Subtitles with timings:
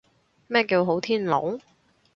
[0.47, 1.61] 咩叫好天龍？